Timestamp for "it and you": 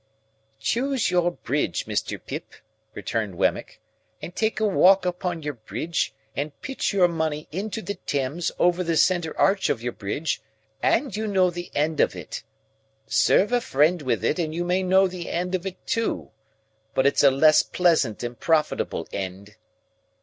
14.25-14.63